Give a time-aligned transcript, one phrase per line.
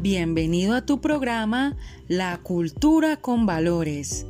[0.00, 4.24] Bienvenido a tu programa La Cultura con Valores.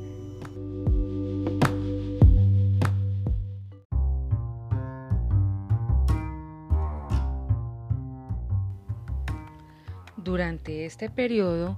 [10.17, 11.77] Durante este periodo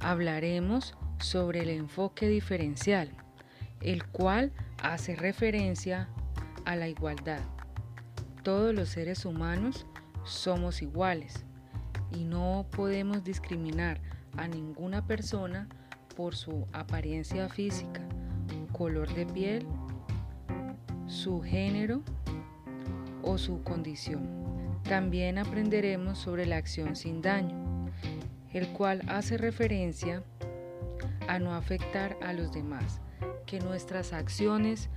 [0.00, 3.08] hablaremos sobre el enfoque diferencial,
[3.80, 4.52] el cual
[4.82, 6.10] hace referencia
[6.66, 7.40] a la igualdad.
[8.42, 9.86] Todos los seres humanos
[10.24, 11.46] somos iguales
[12.14, 14.00] y no podemos discriminar
[14.36, 15.68] a ninguna persona
[16.16, 18.02] por su apariencia física,
[18.72, 19.66] color de piel,
[21.06, 22.02] su género
[23.22, 24.44] o su condición.
[24.84, 27.90] También aprenderemos sobre la acción sin daño,
[28.52, 30.22] el cual hace referencia
[31.26, 33.00] a no afectar a los demás,
[33.46, 34.90] que nuestras acciones,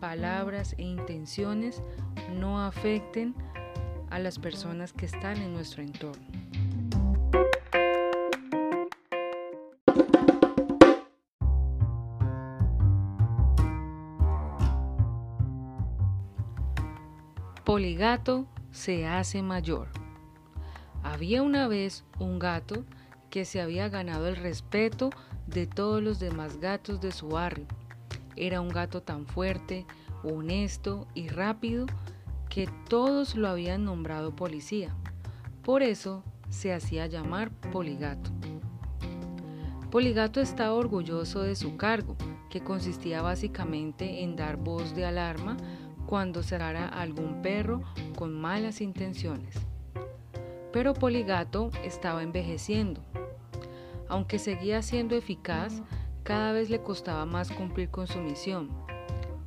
[0.00, 1.82] palabras e intenciones
[2.38, 3.34] no afecten
[4.10, 6.24] a las personas que están en nuestro entorno.
[17.64, 19.88] Poligato se hace mayor.
[21.02, 22.84] Había una vez un gato
[23.30, 25.08] que se había ganado el respeto
[25.46, 27.64] de todos los demás gatos de su barrio.
[28.36, 29.86] Era un gato tan fuerte,
[30.22, 31.86] honesto y rápido
[32.50, 34.94] que todos lo habían nombrado policía.
[35.62, 38.30] Por eso se hacía llamar Poligato.
[39.90, 42.14] Poligato estaba orgulloso de su cargo,
[42.50, 45.56] que consistía básicamente en dar voz de alarma
[46.06, 47.82] cuando cerrara algún perro
[48.16, 49.54] con malas intenciones.
[50.72, 53.02] Pero Poligato estaba envejeciendo.
[54.08, 55.82] Aunque seguía siendo eficaz,
[56.22, 58.70] cada vez le costaba más cumplir con su misión.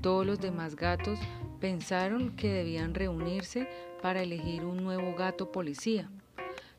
[0.02, 1.19] Todos los demás gatos
[1.59, 3.67] pensaron que debían reunirse
[4.02, 6.09] para elegir un nuevo gato policía,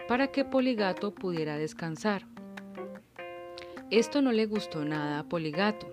[0.06, 2.26] para que Poligato pudiera descansar.
[3.90, 5.90] Esto no le gustó nada a Poligato,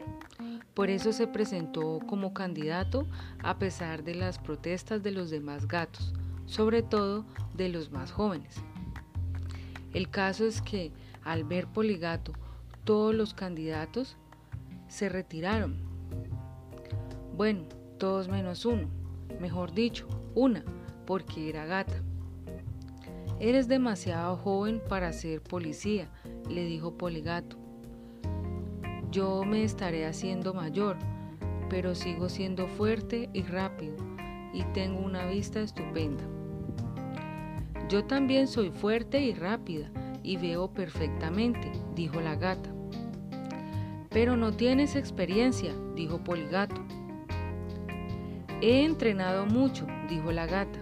[0.75, 3.07] por eso se presentó como candidato
[3.41, 6.13] a pesar de las protestas de los demás gatos,
[6.45, 7.25] sobre todo
[7.55, 8.57] de los más jóvenes.
[9.93, 10.91] El caso es que
[11.23, 12.33] al ver Poligato,
[12.83, 14.17] todos los candidatos
[14.89, 15.77] se retiraron.
[17.35, 17.63] Bueno,
[17.97, 18.89] todos menos uno,
[19.39, 20.63] mejor dicho, una,
[21.05, 22.03] porque era gata.
[23.39, 26.09] Eres demasiado joven para ser policía,
[26.49, 27.64] le dijo Poligato.
[29.11, 30.97] Yo me estaré haciendo mayor,
[31.69, 33.95] pero sigo siendo fuerte y rápido
[34.53, 36.23] y tengo una vista estupenda.
[37.89, 39.91] Yo también soy fuerte y rápida
[40.23, 42.73] y veo perfectamente, dijo la gata.
[44.09, 46.81] Pero no tienes experiencia, dijo Poligato.
[48.61, 50.79] He entrenado mucho, dijo la gata.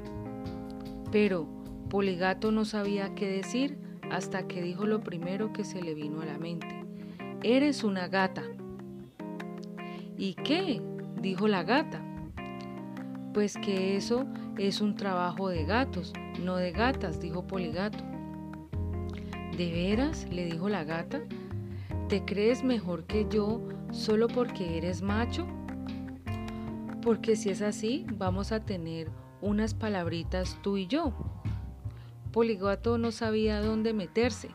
[1.11, 1.47] Pero
[1.89, 3.79] Poligato no sabía qué decir
[4.11, 6.82] hasta que dijo lo primero que se le vino a la mente.
[7.43, 8.43] Eres una gata.
[10.17, 10.81] ¿Y qué?
[11.21, 12.01] dijo la gata.
[13.33, 14.25] Pues que eso
[14.57, 18.01] es un trabajo de gatos, no de gatas, dijo Poligato.
[19.57, 20.25] ¿De veras?
[20.31, 21.21] le dijo la gata.
[22.07, 23.61] ¿Te crees mejor que yo
[23.91, 25.45] solo porque eres macho?
[27.01, 29.09] Porque si es así, vamos a tener
[29.41, 31.13] unas palabritas tú y yo.
[32.31, 34.49] Poligato no sabía dónde meterse.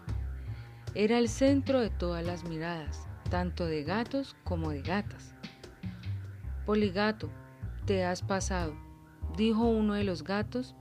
[1.00, 5.32] Era el centro de todas las miradas, tanto de gatos como de gatas.
[6.66, 7.30] Poligato,
[7.86, 8.74] te has pasado,
[9.36, 10.74] dijo uno de los gatos,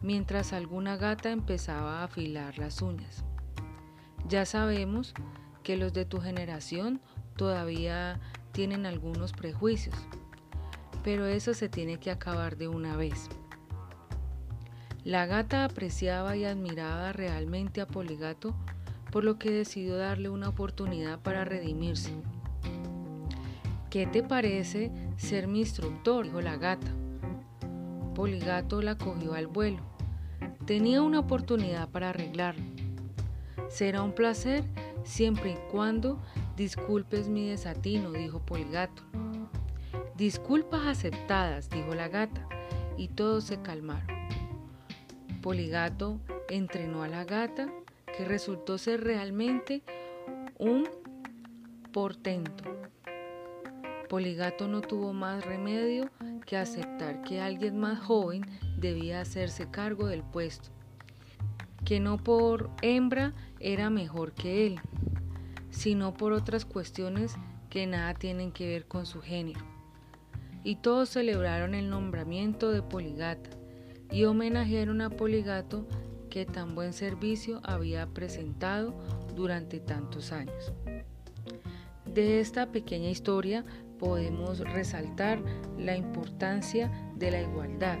[0.00, 3.24] mientras alguna gata empezaba a afilar las uñas.
[4.28, 5.12] Ya sabemos
[5.64, 7.00] que los de tu generación
[7.34, 8.20] todavía
[8.52, 9.96] tienen algunos prejuicios,
[11.02, 13.28] pero eso se tiene que acabar de una vez.
[15.02, 18.54] La gata apreciaba y admiraba realmente a Poligato
[19.10, 22.12] por lo que decidió darle una oportunidad para redimirse.
[23.90, 26.24] ¿Qué te parece ser mi instructor?
[26.24, 26.88] dijo la gata.
[28.14, 29.80] Poligato la cogió al vuelo.
[30.66, 32.64] Tenía una oportunidad para arreglarlo.
[33.68, 34.64] Será un placer
[35.04, 36.18] siempre y cuando
[36.56, 39.02] disculpes mi desatino, dijo Poligato.
[40.16, 42.46] Disculpas aceptadas, dijo la gata,
[42.96, 44.08] y todos se calmaron.
[45.40, 47.70] Poligato entrenó a la gata
[48.18, 49.84] que resultó ser realmente
[50.58, 50.88] un
[51.92, 52.64] portento.
[54.08, 56.10] Poligato no tuvo más remedio
[56.44, 58.42] que aceptar que alguien más joven
[58.76, 60.70] debía hacerse cargo del puesto,
[61.84, 64.80] que no por hembra era mejor que él,
[65.70, 67.36] sino por otras cuestiones
[67.70, 69.60] que nada tienen que ver con su género.
[70.64, 73.50] Y todos celebraron el nombramiento de Poligata
[74.10, 75.86] y homenajearon a Poligato
[76.28, 78.94] que tan buen servicio había presentado
[79.34, 80.72] durante tantos años.
[82.06, 83.64] De esta pequeña historia
[83.98, 85.40] podemos resaltar
[85.76, 87.98] la importancia de la igualdad.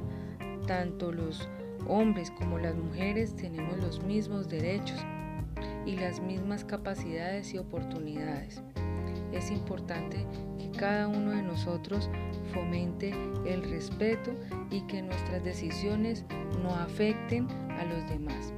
[0.66, 1.48] Tanto los
[1.86, 4.98] hombres como las mujeres tenemos los mismos derechos
[5.86, 8.62] y las mismas capacidades y oportunidades.
[9.32, 10.26] Es importante
[10.58, 12.10] que cada uno de nosotros
[12.52, 13.10] fomente
[13.46, 14.32] el respeto
[14.70, 16.24] y que nuestras decisiones
[16.62, 18.52] no afecten a los demás.